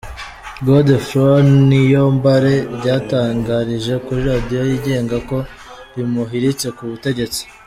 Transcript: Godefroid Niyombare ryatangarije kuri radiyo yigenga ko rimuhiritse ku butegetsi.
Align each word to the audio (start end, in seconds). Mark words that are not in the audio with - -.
Godefroid 0.65 1.47
Niyombare 1.67 2.55
ryatangarije 2.75 3.93
kuri 4.05 4.21
radiyo 4.31 4.59
yigenga 4.69 5.17
ko 5.29 5.37
rimuhiritse 5.95 6.67
ku 6.77 6.83
butegetsi. 6.91 7.41